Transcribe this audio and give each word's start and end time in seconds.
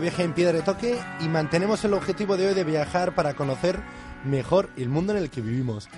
Viaje 0.00 0.22
en 0.22 0.32
Piedra 0.32 0.52
de 0.52 0.62
Toque 0.62 0.98
y 1.20 1.28
mantenemos 1.28 1.84
el 1.84 1.92
objetivo 1.94 2.36
de 2.36 2.48
hoy 2.48 2.54
de 2.54 2.64
viajar 2.64 3.14
para 3.14 3.34
conocer 3.34 3.80
mejor 4.24 4.70
el 4.76 4.88
mundo 4.88 5.12
en 5.12 5.18
el 5.18 5.30
que 5.30 5.40
vivimos. 5.40 5.88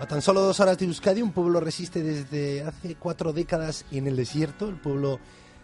A 0.00 0.06
tan 0.06 0.22
solo 0.22 0.40
dos 0.40 0.58
horas 0.60 0.78
de 0.78 0.86
Euskadi, 0.86 1.22
un 1.22 1.32
pueblo 1.32 1.60
resiste 1.60 2.02
desde 2.02 2.62
hace 2.62 2.94
cuatro 2.94 3.32
décadas 3.32 3.84
en 3.90 4.06
el 4.06 4.16
desierto, 4.16 4.68
el 4.68 4.76
pueblo 4.76 5.20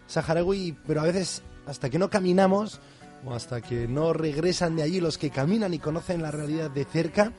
saharaui, 0.07 0.77
pero 0.87 1.01
a 1.01 1.05
veces 1.05 1.43
hasta 1.67 1.89
que 1.89 1.99
no 1.99 2.11
caminamos 2.11 2.81
o 3.25 3.35
hasta 3.35 3.61
que 3.61 3.89
no 3.89 4.13
regresan 4.13 4.77
de 4.77 4.83
allí 4.83 5.01
los 5.01 5.17
que 5.17 5.31
caminan 5.31 5.75
y 5.75 5.79
conocen 5.79 6.23
la 6.23 6.31
realidad 6.31 6.71
de 6.71 6.85
cerca, 6.85 7.33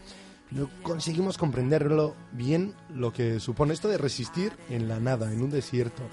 no 0.51 0.69
conseguimos 0.81 1.37
comprenderlo 1.37 2.15
bien 2.31 2.73
lo 2.93 3.13
que 3.13 3.39
supone 3.39 3.73
esto 3.73 3.87
de 3.87 3.97
resistir 3.97 4.53
en 4.69 4.87
la 4.87 4.99
nada, 4.99 5.31
en 5.31 5.41
un 5.41 5.51
desierto. 5.51 6.03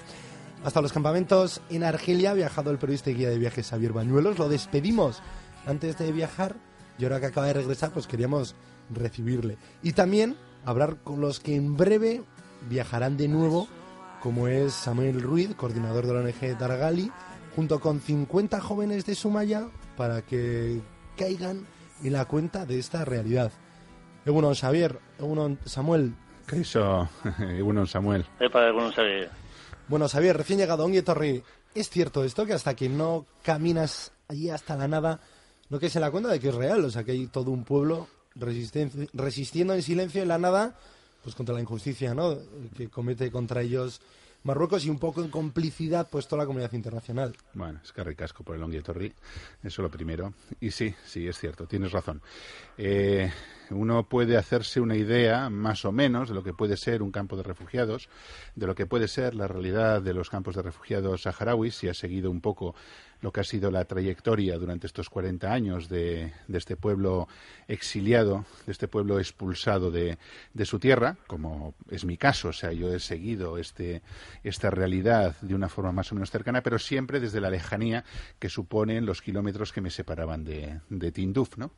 Hasta 0.63 0.83
los 0.83 0.93
campamentos 0.93 1.63
en 1.71 1.85
Argelia 1.85 2.33
ha 2.33 2.35
viajado 2.35 2.71
el 2.71 2.79
periodista 2.79 3.11
y 3.11 3.15
guía 3.15 3.31
de 3.31 3.39
viajes 3.39 3.71
Javier 3.71 3.93
Bañuelos. 3.95 4.39
Lo 4.39 4.49
despedimos 4.49 5.23
antes 5.67 5.97
de 5.99 6.13
viajar 6.13 6.57
y 6.99 7.05
ahora 7.05 7.19
que 7.19 7.27
acaba 7.27 7.47
de 7.47 7.55
regresar, 7.55 7.93
pues 7.93 8.07
queríamos 8.07 8.55
recibirle. 8.91 9.57
Y 9.83 9.93
también 9.93 10.37
hablar 10.67 10.99
con 11.03 11.23
los 11.23 11.41
que 11.41 11.57
en 11.57 11.79
breve 11.79 12.23
viajarán 12.69 13.17
de 13.17 13.29
nuevo, 13.29 13.69
como 14.21 14.49
es 14.49 14.75
Samuel 14.75 15.23
Ruiz, 15.23 15.55
coordinador 15.55 16.07
de 16.07 16.13
la 16.13 16.21
ONG 16.21 16.59
Dargali, 16.59 17.11
junto 17.57 17.81
con 17.81 18.01
50 18.01 18.61
jóvenes 18.61 19.07
de 19.07 19.15
Sumaya 19.15 19.67
para 19.97 20.21
que 20.21 20.83
caigan 21.17 21.67
en 22.05 22.13
la 22.13 22.27
cuenta 22.27 22.67
de 22.67 22.79
esta 22.79 23.07
realidad. 23.07 23.51
Egunon 24.27 24.55
Xavier, 24.55 24.99
Egunon 25.19 25.59
Samuel. 25.65 26.15
¿Qué 26.47 26.59
hizo 26.59 27.09
Egunon 27.39 27.87
Samuel? 27.87 28.27
Epa, 28.39 28.69
Egunon 28.69 28.93
Xavier. 28.93 29.40
Bueno, 29.91 30.09
Xavier, 30.09 30.37
recién 30.37 30.61
llegado 30.61 30.85
a 30.85 30.87
¿es 31.75 31.91
cierto 31.91 32.23
esto 32.23 32.47
que 32.47 32.53
hasta 32.53 32.77
que 32.77 32.89
no 32.89 33.27
caminas 33.43 34.13
allí 34.29 34.49
hasta 34.49 34.77
la 34.77 34.87
nada, 34.87 35.21
no 35.69 35.81
que 35.81 35.91
se 35.91 35.99
la 35.99 36.13
cuenta 36.13 36.31
de 36.31 36.39
que 36.39 36.51
es 36.51 36.55
real? 36.55 36.85
O 36.85 36.91
sea, 36.93 37.03
que 37.03 37.11
hay 37.11 37.27
todo 37.27 37.51
un 37.51 37.65
pueblo 37.65 38.07
resistiendo 38.37 39.75
en 39.75 39.83
silencio 39.83 40.23
en 40.23 40.29
la 40.29 40.39
nada, 40.39 40.79
pues 41.25 41.35
contra 41.35 41.57
la 41.57 41.61
injusticia, 41.61 42.15
¿no? 42.15 42.39
Que 42.77 42.89
comete 42.89 43.33
contra 43.33 43.63
ellos 43.63 44.01
Marruecos 44.45 44.85
y 44.85 44.91
un 44.91 45.01
poco 45.01 45.23
en 45.23 45.29
complicidad 45.29 46.09
pues 46.09 46.29
toda 46.29 46.45
la 46.45 46.47
comunidad 46.47 46.73
internacional. 46.73 47.37
Bueno, 47.53 47.81
es 47.83 47.93
que 47.93 48.05
ricasco 48.05 48.45
por 48.45 48.55
el 48.55 48.63
Onguietorri, 48.63 49.13
eso 49.65 49.83
lo 49.83 49.91
primero. 49.91 50.35
Y 50.61 50.71
sí, 50.71 50.95
sí, 51.05 51.27
es 51.27 51.37
cierto, 51.37 51.67
tienes 51.67 51.91
razón. 51.91 52.23
Eh, 52.79 53.29
uno 53.71 54.05
puede 54.05 54.37
hacerse 54.37 54.81
una 54.81 54.97
idea, 54.97 55.51
más 55.51 55.85
o 55.85 55.93
menos, 55.93 56.29
de 56.29 56.35
lo 56.35 56.43
que 56.43 56.53
puede 56.53 56.77
ser 56.77 57.03
un 57.03 57.11
campo 57.11 57.37
de 57.37 57.43
refugiados, 57.43 58.09
de 58.55 58.67
lo 58.67 58.75
que 58.75 58.87
puede 58.87 59.09
ser 59.09 59.35
la 59.35 59.49
realidad 59.49 60.03
de 60.03 60.15
los 60.15 60.31
campos 60.31 60.57
de 60.57 60.63
refugiados 60.63 61.23
saharauis, 61.23 61.75
si 61.75 61.89
ha 61.89 61.95
seguido 61.95 62.31
un 62.31 62.41
poco 62.41 62.75
lo 63.21 63.33
que 63.33 63.41
ha 63.41 63.45
sido 63.45 63.71
la 63.71 63.85
trayectoria 63.85 64.57
durante 64.57 64.87
estos 64.87 65.11
40 65.11 65.53
años 65.53 65.89
de, 65.89 66.33
este 66.53 66.77
pueblo 66.77 67.29
exiliado, 67.69 68.45
de 68.67 68.73
este 68.73 68.89
pueblo 68.89 69.19
expulsado 69.19 69.91
de, 69.91 70.19
su 70.65 70.79
tierra, 70.79 71.17
como 71.27 71.75
es 71.91 72.05
mi 72.05 72.17
caso, 72.17 72.49
o 72.49 72.53
sea, 72.53 72.73
yo 72.73 72.93
he 72.95 73.01
seguido 73.01 73.59
este, 73.59 74.03
esta 74.43 74.71
realidad 74.71 75.37
de 75.41 75.55
una 75.55 75.69
forma 75.69 75.93
más 75.93 76.11
o 76.13 76.15
menos 76.15 76.31
cercana, 76.31 76.63
pero 76.63 76.79
siempre 76.79 77.21
desde 77.21 77.41
la 77.41 77.51
lejanía 77.51 78.05
que 78.39 78.49
suponen 78.49 79.07
los 79.07 79.21
kilómetros 79.21 79.73
que 79.73 79.81
me 79.81 79.91
separaban 79.91 80.45
de, 80.45 80.81
de 80.89 81.13
Tinduf, 81.13 81.59
¿no? 81.59 81.73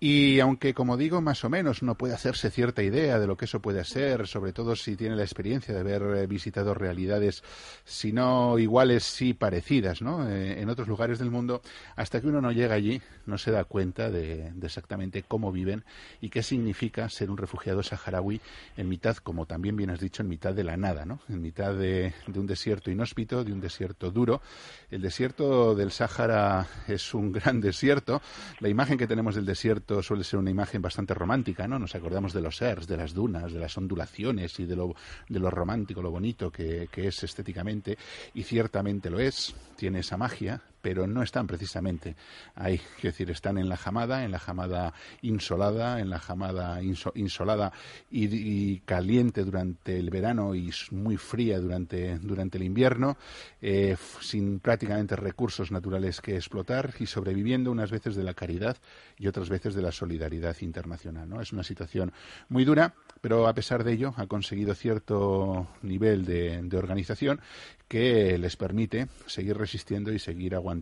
Y 0.00 0.40
aunque, 0.40 0.74
como 0.74 0.96
digo, 0.96 1.20
más 1.20 1.44
o 1.44 1.48
menos 1.48 1.80
uno 1.80 1.96
puede 1.96 2.14
hacerse 2.14 2.50
cierta 2.50 2.82
idea 2.82 3.18
de 3.18 3.26
lo 3.26 3.36
que 3.36 3.46
eso 3.46 3.60
puede 3.60 3.84
ser, 3.84 4.26
sobre 4.26 4.52
todo 4.52 4.76
si 4.76 4.96
tiene 4.96 5.16
la 5.16 5.22
experiencia 5.22 5.72
de 5.72 5.80
haber 5.80 6.02
eh, 6.02 6.26
visitado 6.26 6.74
realidades, 6.74 7.42
si 7.84 8.12
no 8.12 8.58
iguales, 8.58 9.04
sí 9.04 9.34
parecidas, 9.34 10.02
¿no? 10.02 10.28
Eh, 10.28 10.60
en 10.60 10.68
otros 10.68 10.88
lugares 10.88 11.18
del 11.20 11.30
mundo, 11.30 11.62
hasta 11.96 12.20
que 12.20 12.26
uno 12.26 12.40
no 12.40 12.52
llega 12.52 12.74
allí, 12.74 13.00
no 13.26 13.38
se 13.38 13.50
da 13.50 13.64
cuenta 13.64 14.10
de, 14.10 14.52
exactamente 14.62 15.22
cómo 15.22 15.52
viven 15.52 15.84
y 16.20 16.28
qué 16.28 16.42
significa 16.42 17.08
ser 17.08 17.30
un 17.30 17.38
refugiado 17.38 17.82
saharaui 17.82 18.40
en 18.76 18.88
mitad, 18.88 19.16
como 19.16 19.46
también 19.46 19.76
bien 19.76 19.90
has 19.90 20.00
dicho, 20.00 20.22
en 20.22 20.28
mitad 20.28 20.52
de 20.52 20.64
la 20.64 20.76
nada, 20.76 21.04
¿no? 21.04 21.20
En 21.28 21.40
mitad 21.40 21.72
de, 21.74 22.12
un 22.34 22.46
desierto 22.46 22.90
inhóspito, 22.90 23.44
de 23.44 23.52
un 23.52 23.60
desierto 23.60 24.10
duro. 24.10 24.42
El 24.90 25.02
desierto 25.02 25.74
del 25.74 25.92
Sáhara 25.92 26.66
es 26.88 27.14
un 27.14 27.32
gran 27.32 27.60
desierto. 27.62 28.20
La 28.60 28.68
imagen 28.68 28.98
que 28.98 29.06
tenemos 29.06 29.34
del 29.34 29.46
desierto 29.46 29.83
suele 30.02 30.24
ser 30.24 30.38
una 30.38 30.50
imagen 30.50 30.82
bastante 30.82 31.14
romántica, 31.14 31.66
¿no? 31.68 31.78
Nos 31.78 31.94
acordamos 31.94 32.32
de 32.32 32.40
los 32.40 32.60
ers, 32.62 32.86
de 32.86 32.96
las 32.96 33.14
dunas, 33.14 33.52
de 33.52 33.58
las 33.58 33.76
ondulaciones 33.76 34.58
y 34.60 34.64
de 34.64 34.76
lo, 34.76 34.94
de 35.28 35.38
lo 35.38 35.50
romántico, 35.50 36.02
lo 36.02 36.10
bonito 36.10 36.50
que, 36.50 36.88
que 36.90 37.08
es 37.08 37.22
estéticamente, 37.22 37.96
y 38.34 38.42
ciertamente 38.42 39.10
lo 39.10 39.20
es, 39.20 39.54
tiene 39.76 40.00
esa 40.00 40.16
magia, 40.16 40.62
pero 40.84 41.06
no 41.06 41.22
están 41.22 41.46
precisamente 41.46 42.14
ahí. 42.54 42.76
Quiero 43.00 43.12
decir, 43.12 43.30
están 43.30 43.56
en 43.56 43.70
la 43.70 43.78
jamada, 43.78 44.22
en 44.22 44.30
la 44.30 44.38
jamada 44.38 44.92
insolada, 45.22 45.98
en 45.98 46.10
la 46.10 46.18
jamada 46.18 46.82
insolada 46.82 47.72
y, 48.10 48.80
caliente 48.80 49.44
durante 49.44 49.98
el 49.98 50.10
verano 50.10 50.54
y 50.54 50.70
muy 50.90 51.16
fría 51.16 51.58
durante, 51.58 52.18
durante 52.18 52.58
el 52.58 52.64
invierno, 52.64 53.16
eh, 53.62 53.96
sin 54.20 54.60
prácticamente 54.60 55.16
recursos 55.16 55.70
naturales 55.70 56.20
que 56.20 56.36
explotar 56.36 56.92
y 57.00 57.06
sobreviviendo 57.06 57.72
unas 57.72 57.90
veces 57.90 58.14
de 58.14 58.24
la 58.24 58.34
caridad 58.34 58.76
y 59.16 59.26
otras 59.26 59.48
veces 59.48 59.74
de 59.74 59.80
la 59.80 59.90
solidaridad 59.90 60.54
internacional. 60.60 61.26
¿no? 61.30 61.40
Es 61.40 61.54
una 61.54 61.64
situación 61.64 62.12
muy 62.50 62.66
dura, 62.66 62.92
pero 63.22 63.48
a 63.48 63.54
pesar 63.54 63.84
de 63.84 63.94
ello 63.94 64.12
ha 64.18 64.26
conseguido 64.26 64.74
cierto 64.74 65.66
nivel 65.80 66.26
de 66.26 66.76
organización 66.76 67.40
que 67.88 68.38
les 68.38 68.56
permite 68.56 69.08
seguir 69.26 69.56
resistiendo 69.56 70.12
y 70.12 70.18
seguir 70.18 70.54
aguantando 70.54 70.73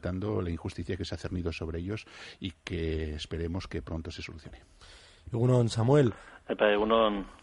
la 0.42 0.50
injusticia 0.50 0.96
que 0.96 1.04
se 1.04 1.14
ha 1.14 1.18
cernido 1.18 1.52
sobre 1.52 1.80
ellos 1.80 2.06
y 2.40 2.52
que 2.64 3.14
esperemos 3.14 3.68
que 3.68 3.82
pronto 3.82 4.10
se 4.10 4.22
solucione. 4.22 4.60
Uno, 5.32 5.66
Samuel. 5.68 6.12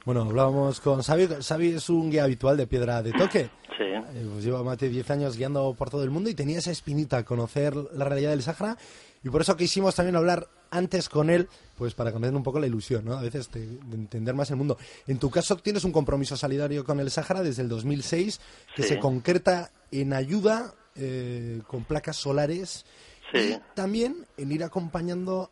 Bueno, 0.06 0.22
hablábamos 0.22 0.80
con 0.82 1.02
Xavi. 1.02 1.28
Xavi 1.42 1.70
es 1.70 1.90
un 1.90 2.12
guía 2.12 2.26
habitual 2.26 2.58
de 2.58 2.68
Piedra 2.68 3.02
de 3.02 3.12
Toque. 3.14 3.50
Sí. 3.78 3.84
Eh, 3.86 4.28
pues 4.32 4.44
lleva 4.44 4.64
más 4.64 4.78
de 4.78 4.90
10 4.90 5.10
años 5.12 5.38
guiando 5.38 5.74
por 5.74 5.90
todo 5.90 6.04
el 6.04 6.10
mundo 6.10 6.30
y 6.30 6.36
tenía 6.36 6.60
esa 6.60 6.72
espinita, 6.72 7.24
conocer 7.24 7.74
la 7.94 8.06
realidad 8.06 8.32
del 8.32 8.44
Sahara. 8.44 8.78
Y 9.24 9.30
por 9.30 9.42
eso 9.42 9.56
quisimos 9.56 9.96
también 9.96 10.16
hablar 10.16 10.48
antes 10.72 11.10
con 11.10 11.30
él, 11.30 11.48
pues 11.78 11.94
para 11.94 12.12
cambiar 12.12 12.34
un 12.36 12.44
poco 12.44 12.60
la 12.60 12.68
ilusión, 12.68 13.06
¿no? 13.06 13.18
A 13.18 13.22
veces 13.22 13.52
de, 13.52 13.64
entender 13.92 14.36
más 14.36 14.52
el 14.52 14.58
mundo. 14.58 14.78
En 15.08 15.18
tu 15.18 15.30
caso 15.30 15.56
tienes 15.58 15.84
un 15.84 15.92
compromiso 15.92 16.38
solidario 16.38 16.84
con 16.84 17.00
el 17.00 17.10
Sahara 17.10 17.42
desde 17.42 17.64
el 17.64 17.70
2006 17.70 18.40
que 18.76 18.84
se 18.84 19.00
concreta 19.00 19.72
en 19.92 20.14
ayuda 20.14 20.74
eh, 21.00 21.62
con 21.68 21.86
placas 21.86 22.18
solares 22.18 22.86
y 23.34 23.56
también 23.74 24.26
en 24.38 24.52
ir 24.52 24.64
acompañando 24.64 25.50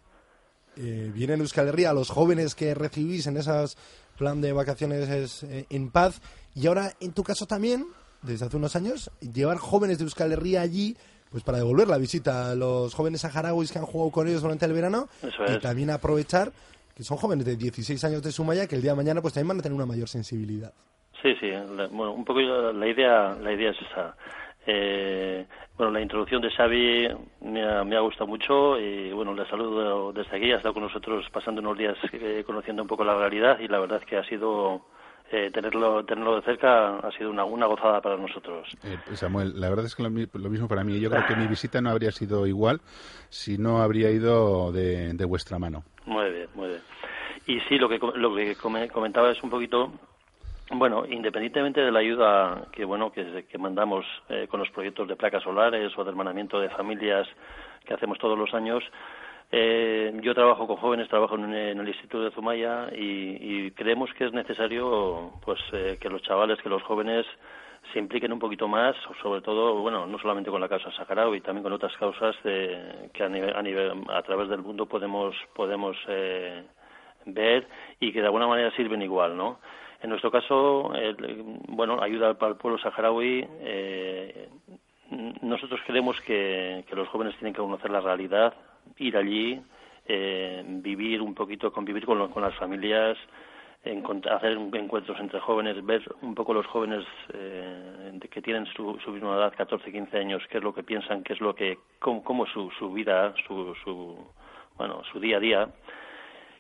eh, 0.75 1.11
bien 1.13 1.31
en 1.31 1.39
Euskal 1.39 1.69
Herria 1.69 1.91
a 1.91 1.93
los 1.93 2.09
jóvenes 2.09 2.53
que 2.53 2.73
recibís 2.73 3.27
en 3.27 3.37
esas 3.37 3.77
plan 4.17 4.41
de 4.41 4.51
vacaciones 4.51 5.43
eh, 5.43 5.65
en 5.69 5.91
paz 5.91 6.21
y 6.55 6.67
ahora 6.67 6.91
en 6.99 7.13
tu 7.13 7.23
caso 7.23 7.45
también 7.45 7.85
desde 8.23 8.45
hace 8.45 8.57
unos 8.57 8.75
años 8.75 9.11
llevar 9.21 9.57
jóvenes 9.57 9.99
de 9.99 10.05
Euskal 10.05 10.33
Herria 10.33 10.61
allí 10.61 10.97
pues 11.31 11.43
para 11.43 11.59
devolver 11.59 11.87
la 11.87 11.97
visita 11.97 12.51
a 12.51 12.55
los 12.55 12.93
jóvenes 12.93 13.21
saharauis 13.21 13.71
que 13.71 13.79
han 13.79 13.85
jugado 13.85 14.11
con 14.11 14.27
ellos 14.27 14.41
durante 14.41 14.65
el 14.65 14.73
verano 14.73 15.07
y 15.47 15.59
también 15.59 15.91
aprovechar 15.91 16.51
que 16.95 17.03
son 17.03 17.17
jóvenes 17.17 17.45
de 17.45 17.55
16 17.55 18.03
años 18.03 18.23
de 18.23 18.31
Sumaya 18.31 18.67
que 18.67 18.75
el 18.75 18.81
día 18.81 18.91
de 18.91 18.97
mañana 18.97 19.21
pues 19.21 19.33
también 19.33 19.49
van 19.49 19.59
a 19.59 19.61
tener 19.61 19.75
una 19.75 19.85
mayor 19.85 20.09
sensibilidad. 20.09 20.73
Sí, 21.21 21.33
sí, 21.39 21.49
bueno, 21.91 22.13
un 22.13 22.23
poco 22.23 22.39
la 22.39 22.87
idea, 22.87 23.35
la 23.41 23.51
idea 23.51 23.71
es 23.71 23.77
esa. 23.89 24.15
Eh, 24.69 25.45
bueno, 25.77 25.93
la 25.93 26.01
introducción 26.01 26.41
de 26.41 26.51
Xavi 26.51 27.07
me 27.41 27.63
ha, 27.63 27.85
me 27.85 27.95
ha, 27.95 28.01
gustado 28.01 28.27
mucho 28.27 28.77
y 28.77 29.13
bueno, 29.13 29.33
le 29.33 29.47
saludo 29.47 30.11
desde 30.11 30.35
aquí, 30.35 30.51
ha 30.51 30.57
estado 30.57 30.73
con 30.73 30.83
nosotros 30.83 31.25
pasando 31.31 31.61
unos 31.61 31.77
días 31.77 31.97
eh, 32.11 32.43
conociendo 32.45 32.81
un 32.81 32.87
poco 32.87 33.05
la 33.05 33.17
realidad 33.17 33.59
y 33.59 33.69
la 33.69 33.79
verdad 33.79 33.99
es 34.01 34.05
que 34.05 34.17
ha 34.17 34.23
sido 34.25 34.81
eh, 35.31 35.51
tenerlo, 35.53 36.05
tenerlo 36.05 36.37
de 36.37 36.41
cerca 36.41 36.99
ha 36.99 37.11
sido 37.11 37.29
una, 37.29 37.45
una 37.45 37.65
gozada 37.65 38.01
para 38.01 38.17
nosotros. 38.17 38.67
Eh, 38.83 38.97
Samuel, 39.15 39.59
la 39.59 39.69
verdad 39.69 39.85
es 39.85 39.95
que 39.95 40.03
lo, 40.03 40.09
mismo 40.09 40.67
para 40.67 40.83
mí. 40.83 40.99
Yo 40.99 41.09
creo 41.09 41.25
que 41.25 41.35
mi 41.35 41.47
visita 41.47 41.81
no 41.81 41.89
habría 41.89 42.11
sido 42.11 42.47
igual 42.47 42.81
si 43.29 43.57
no 43.57 43.81
habría 43.81 44.09
ido 44.09 44.71
de, 44.71 45.25
vuestra 45.25 45.59
mano. 45.59 45.83
Muy 46.05 46.29
bien, 46.31 46.47
muy 46.55 46.67
bien. 46.69 46.81
Y 47.45 47.59
sí, 47.67 47.77
lo 47.77 47.87
que, 47.87 47.99
lo 48.15 48.35
que 48.35 48.55
comentaba 48.55 49.31
es 49.31 49.41
un 49.43 49.49
poquito 49.49 49.91
bueno, 50.71 51.05
independientemente 51.05 51.81
de 51.81 51.91
la 51.91 51.99
ayuda 51.99 52.67
que 52.71 52.83
bueno 52.83 53.11
que, 53.11 53.45
que 53.49 53.57
mandamos 53.57 54.05
eh, 54.29 54.47
con 54.49 54.59
los 54.59 54.69
proyectos 54.71 55.07
de 55.07 55.15
placas 55.15 55.43
solares 55.43 55.97
o 55.97 56.03
de 56.03 56.09
hermanamiento 56.09 56.59
de 56.59 56.69
familias 56.69 57.27
que 57.85 57.93
hacemos 57.93 58.17
todos 58.19 58.37
los 58.37 58.53
años, 58.53 58.83
eh, 59.49 60.11
yo 60.21 60.33
trabajo 60.33 60.67
con 60.67 60.75
jóvenes, 60.75 61.07
trabajo 61.07 61.35
en, 61.35 61.53
el 61.53 61.87
Instituto 61.87 62.21
de 62.21 62.31
Zumaya 62.31 62.89
y, 62.93 63.71
creemos 63.71 64.13
que 64.13 64.25
es 64.25 64.33
necesario 64.33 65.31
pues 65.45 65.59
eh, 65.71 65.97
que 66.01 66.09
los 66.09 66.21
chavales, 66.23 66.61
que 66.61 66.69
los 66.69 66.83
jóvenes 66.83 67.25
se 67.93 67.99
impliquen 67.99 68.33
un 68.33 68.39
poquito 68.39 68.67
más, 68.67 68.95
sobre 69.21 69.39
todo, 69.39 69.75
bueno, 69.75 70.05
no 70.05 70.19
solamente 70.19 70.49
con 70.49 70.59
la 70.59 70.67
causa 70.67 70.91
saharaui, 70.91 71.39
también 71.39 71.63
con 71.63 71.71
otras 71.71 71.95
causas 71.95 72.35
que 72.43 73.23
a, 73.23 73.29
nivel, 73.29 73.93
a, 74.09 74.21
través 74.23 74.49
del 74.49 74.61
mundo 74.61 74.85
podemos 74.85 75.33
podemos 75.55 75.95
eh, 76.09 76.63
ver 77.25 77.67
y 78.01 78.11
que 78.11 78.19
de 78.19 78.25
alguna 78.25 78.47
manera 78.47 78.71
sirven 78.71 79.01
igual, 79.01 79.37
¿no? 79.37 79.59
En 80.01 80.09
nuestro 80.09 80.31
caso, 80.31 80.91
bueno, 81.69 82.01
ayuda 82.01 82.35
para 82.35 82.51
el 82.51 82.57
pueblo 82.57 82.77
saharaui 82.79 83.47
eh, 83.61 84.49
nosotros 85.41 85.79
creemos 85.85 86.19
que, 86.21 86.83
los 86.91 87.07
jóvenes 87.07 87.35
tienen 87.37 87.53
que 87.53 87.61
conocer 87.61 87.89
la 87.89 88.01
realidad, 88.01 88.53
ir 88.97 89.15
allí, 89.15 89.61
eh, 90.05 90.63
vivir 90.65 91.21
un 91.21 91.33
poquito, 91.33 91.71
convivir 91.71 92.05
con, 92.05 92.29
con 92.29 92.43
las 92.43 92.55
familias, 92.55 93.17
hacer 94.29 94.51
encuentros 94.51 95.19
entre 95.19 95.39
jóvenes, 95.39 95.83
ver 95.85 96.03
un 96.21 96.35
poco 96.35 96.53
los 96.53 96.65
jóvenes 96.67 97.05
eh, 97.33 98.19
que 98.29 98.41
tienen 98.41 98.65
su, 98.65 98.99
su, 99.03 99.11
misma 99.11 99.35
edad, 99.35 99.53
14, 99.55 99.91
15 99.91 100.17
años, 100.17 100.43
qué 100.49 100.57
es 100.57 100.63
lo 100.63 100.73
que 100.73 100.83
piensan, 100.83 101.23
qué 101.23 101.33
es 101.33 101.41
lo 101.41 101.55
que, 101.55 101.77
cómo, 101.99 102.23
cómo 102.23 102.45
su, 102.47 102.69
su 102.71 102.91
vida, 102.91 103.33
su, 103.47 103.73
su, 103.83 104.17
bueno, 104.77 105.03
su 105.11 105.19
día 105.19 105.37
a 105.37 105.39
día. 105.39 105.69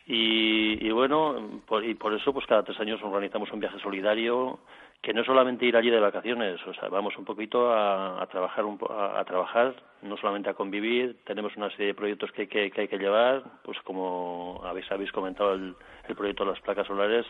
Y, 0.07 0.87
y 0.87 0.91
bueno, 0.91 1.61
y 1.83 1.93
por 1.95 2.13
eso 2.13 2.31
pues 2.33 2.45
cada 2.45 2.63
tres 2.63 2.79
años 2.79 3.01
organizamos 3.03 3.51
un 3.51 3.59
viaje 3.59 3.77
solidario 3.79 4.59
que 5.01 5.13
no 5.13 5.21
es 5.21 5.27
solamente 5.27 5.65
ir 5.65 5.75
allí 5.77 5.89
de 5.89 5.99
vacaciones, 5.99 6.59
o 6.65 6.73
sea, 6.73 6.89
vamos 6.89 7.15
un 7.17 7.25
poquito 7.25 7.71
a, 7.71 8.25
trabajar, 8.31 8.65
un, 8.65 8.79
a, 8.89 9.23
trabajar, 9.25 9.75
no 10.01 10.17
solamente 10.17 10.49
a 10.49 10.53
convivir, 10.53 11.17
tenemos 11.23 11.55
una 11.55 11.69
serie 11.71 11.87
de 11.87 11.93
proyectos 11.93 12.31
que, 12.31 12.47
que, 12.47 12.71
hay 12.75 12.87
que 12.87 12.97
llevar, 12.97 13.43
pues 13.63 13.77
como 13.81 14.61
habéis, 14.65 14.91
habéis 14.91 15.11
comentado 15.11 15.53
el, 15.53 15.75
el 16.07 16.15
proyecto 16.15 16.45
de 16.45 16.51
las 16.51 16.61
placas 16.61 16.87
solares, 16.87 17.25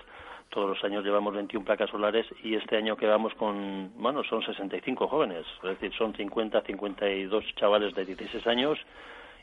todos 0.49 0.69
los 0.69 0.83
años 0.83 1.03
llevamos 1.03 1.33
21 1.33 1.65
placas 1.65 1.89
solares 1.89 2.25
y 2.41 2.55
este 2.55 2.77
año 2.77 2.95
quedamos 2.95 3.33
con, 3.33 3.91
bueno, 3.97 4.23
son 4.23 4.41
65 4.43 5.07
jóvenes, 5.07 5.45
es 5.61 5.69
decir, 5.69 5.91
son 5.93 6.13
50, 6.13 6.61
52 6.61 7.43
chavales 7.55 7.93
de 7.95 8.05
16 8.05 8.47
años 8.47 8.79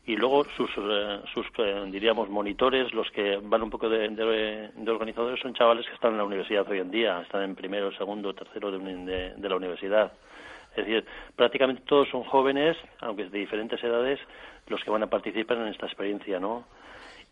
y 0.06 0.16
luego 0.16 0.44
sus, 0.56 0.70
eh, 0.76 1.20
sus 1.32 1.46
eh, 1.58 1.84
diríamos, 1.90 2.28
monitores, 2.28 2.92
los 2.92 3.10
que 3.10 3.38
van 3.42 3.62
un 3.62 3.70
poco 3.70 3.88
de, 3.88 4.08
de, 4.10 4.90
organizadores, 4.90 5.40
son 5.40 5.54
chavales 5.54 5.86
que 5.86 5.94
están 5.94 6.12
en 6.12 6.18
la 6.18 6.24
universidad 6.24 6.68
hoy 6.68 6.80
en 6.80 6.90
día, 6.90 7.22
están 7.22 7.42
en 7.42 7.54
primero, 7.54 7.90
segundo, 7.92 8.34
tercero 8.34 8.70
de, 8.70 9.34
de, 9.34 9.48
la 9.48 9.56
universidad. 9.56 10.12
Es 10.76 10.86
decir, 10.86 11.06
prácticamente 11.34 11.82
todos 11.86 12.08
son 12.10 12.24
jóvenes, 12.24 12.76
aunque 13.00 13.24
de 13.24 13.38
diferentes 13.38 13.82
edades, 13.82 14.20
los 14.66 14.82
que 14.84 14.90
van 14.90 15.04
a 15.04 15.06
participar 15.06 15.56
en 15.58 15.68
esta 15.68 15.86
experiencia, 15.86 16.38
¿no? 16.38 16.64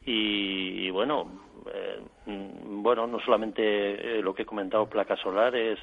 Y, 0.04 0.90
bueno, 0.90 1.30
eh, 1.72 2.00
bueno, 2.26 3.06
no 3.06 3.20
solamente 3.20 4.20
lo 4.20 4.34
que 4.34 4.42
he 4.42 4.46
comentado, 4.46 4.86
placas 4.86 5.20
solares, 5.20 5.78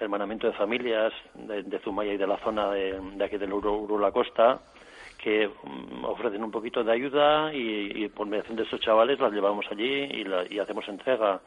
hermanamiento 0.00 0.46
de 0.46 0.54
familias 0.54 1.12
de, 1.34 1.78
Zumaya 1.80 2.14
y 2.14 2.16
de 2.16 2.26
la 2.26 2.38
zona 2.38 2.70
de, 2.70 2.98
aquí 3.22 3.36
del 3.36 3.52
Uro, 3.52 3.98
la 3.98 4.10
Costa, 4.10 4.60
que 5.16 5.48
mm, 5.48 6.04
ofrecen 6.04 6.42
un 6.42 6.50
poquito 6.50 6.84
de 6.84 6.92
ayuda 6.92 7.52
y, 7.52 8.08
por 8.08 8.26
mediación 8.26 8.56
de 8.56 8.64
estos 8.64 8.80
chavales 8.80 9.18
las 9.18 9.32
llevamos 9.32 9.66
allí 9.70 10.24
y, 10.50 10.58
hacemos 10.58 10.86
entrega. 10.88 11.40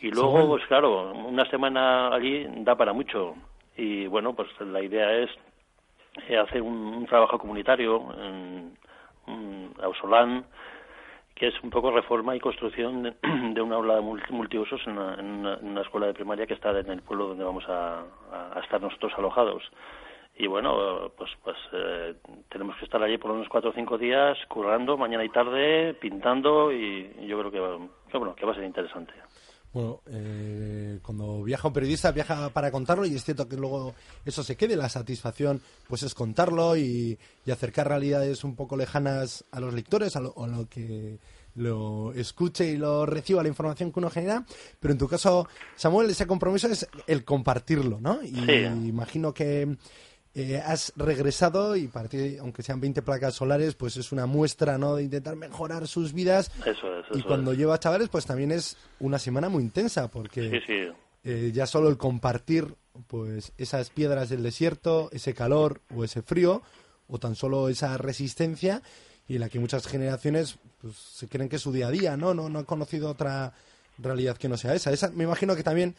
Y 0.00 0.10
luego, 0.10 0.46
pues 0.48 0.66
claro, 0.66 1.12
una 1.12 1.48
semana 1.50 2.14
allí 2.14 2.46
da 2.58 2.74
para 2.76 2.92
mucho. 2.92 3.34
Y 3.76 4.06
bueno, 4.06 4.34
pues 4.34 4.48
la 4.60 4.82
idea 4.82 5.12
es 5.12 5.30
eh, 6.28 6.36
hacer 6.36 6.62
un, 6.62 7.06
trabajo 7.06 7.38
comunitario 7.38 8.06
en, 8.14 8.76
Ausolán, 9.82 10.44
que 11.34 11.48
es 11.48 11.54
un 11.62 11.70
poco 11.70 11.90
reforma 11.90 12.36
y 12.36 12.40
construcción 12.40 13.02
de, 13.02 13.60
una 13.62 13.76
aula 13.76 14.00
multiusos 14.00 14.80
en 14.86 14.98
una, 14.98 15.80
escuela 15.80 16.06
de 16.06 16.14
primaria 16.14 16.46
que 16.46 16.54
está 16.54 16.78
en 16.78 16.90
el 16.90 17.02
pueblo 17.02 17.28
donde 17.28 17.44
vamos 17.44 17.64
a 17.68 18.04
estar 18.62 18.80
nosotros 18.80 19.12
alojados 19.16 19.62
y 20.38 20.46
bueno, 20.46 21.10
pues 21.16 21.30
pues 21.42 21.56
eh, 21.72 22.14
tenemos 22.50 22.76
que 22.76 22.84
estar 22.84 23.02
allí 23.02 23.16
por 23.16 23.30
unos 23.30 23.48
cuatro 23.48 23.70
o 23.70 23.72
cinco 23.72 23.96
días 23.96 24.36
currando 24.48 24.96
mañana 24.98 25.24
y 25.24 25.30
tarde, 25.30 25.94
pintando 25.94 26.70
y, 26.72 27.26
yo 27.26 27.38
creo 27.38 27.50
que, 27.50 28.18
bueno, 28.18 28.34
que 28.34 28.44
va 28.44 28.52
a 28.52 28.54
ser 28.54 28.64
interesante. 28.64 29.14
Bueno, 29.72 30.00
eh, 30.10 30.98
cuando 31.02 31.42
viaja 31.42 31.68
un 31.68 31.74
periodista 31.74 32.12
viaja 32.12 32.50
para 32.50 32.70
contarlo 32.70 33.06
y 33.06 33.14
es 33.14 33.24
cierto 33.24 33.48
que 33.48 33.56
luego 33.56 33.94
eso 34.24 34.42
se 34.42 34.56
quede, 34.56 34.76
la 34.76 34.88
satisfacción 34.88 35.60
pues 35.88 36.02
es 36.02 36.14
contarlo 36.14 36.76
y, 36.76 37.18
acercar 37.50 37.88
realidades 37.88 38.44
un 38.44 38.56
poco 38.56 38.76
lejanas 38.76 39.44
a 39.52 39.60
los 39.60 39.72
lectores, 39.72 40.16
a 40.16 40.20
lo, 40.20 40.34
a 40.42 40.46
lo 40.46 40.68
que 40.68 41.18
lo 41.54 42.12
escuche 42.12 42.66
y 42.66 42.76
lo 42.76 43.06
reciba 43.06 43.42
la 43.42 43.48
información 43.48 43.90
que 43.90 44.00
uno 44.00 44.10
genera, 44.10 44.44
pero 44.78 44.92
en 44.92 44.98
tu 44.98 45.08
caso, 45.08 45.48
Samuel, 45.74 46.10
ese 46.10 46.26
compromiso 46.26 46.68
es 46.68 46.86
el 47.06 47.24
compartirlo, 47.24 47.98
¿no? 48.00 48.22
Y 48.22 48.38
imagino 48.86 49.32
que 49.32 49.76
eh, 50.38 50.58
has 50.58 50.92
regresado 50.96 51.76
y 51.76 51.88
para 51.88 52.10
ti, 52.10 52.36
aunque 52.38 52.62
sean 52.62 52.78
20 52.78 53.00
placas 53.00 53.34
solares, 53.34 53.74
pues 53.74 53.96
es 53.96 54.12
una 54.12 54.26
muestra 54.26 54.76
¿no? 54.76 54.94
de 54.96 55.04
intentar 55.04 55.34
mejorar 55.34 55.88
sus 55.88 56.12
vidas. 56.12 56.52
Eso 56.66 56.98
es. 56.98 57.06
y 57.14 57.22
cuando 57.22 57.54
lleva 57.54 57.80
chavales, 57.80 58.10
pues 58.10 58.26
también 58.26 58.52
es 58.52 58.76
una 59.00 59.18
semana 59.18 59.48
muy 59.48 59.62
intensa, 59.62 60.08
porque 60.08 60.62
eh, 61.24 61.50
ya 61.54 61.66
solo 61.66 61.88
el 61.88 61.96
compartir 61.96 62.74
pues 63.06 63.52
esas 63.56 63.88
piedras 63.88 64.28
del 64.28 64.42
desierto, 64.42 65.08
ese 65.10 65.32
calor 65.32 65.80
o 65.96 66.04
ese 66.04 66.20
frío, 66.20 66.60
o 67.08 67.18
tan 67.18 67.34
solo 67.34 67.70
esa 67.70 67.96
resistencia, 67.96 68.82
y 69.26 69.36
en 69.36 69.40
la 69.40 69.48
que 69.48 69.58
muchas 69.58 69.86
generaciones 69.86 70.58
pues, 70.82 70.96
se 70.96 71.28
creen 71.28 71.48
que 71.48 71.56
es 71.56 71.62
su 71.62 71.72
día 71.72 71.88
a 71.88 71.90
día, 71.90 72.18
¿no? 72.18 72.34
No, 72.34 72.50
no 72.50 72.58
han 72.58 72.66
conocido 72.66 73.08
otra 73.08 73.54
realidad 73.96 74.36
que 74.36 74.50
no 74.50 74.58
sea 74.58 74.74
esa. 74.74 74.92
esa 74.92 75.10
me 75.12 75.24
imagino 75.24 75.56
que 75.56 75.62
también 75.62 75.94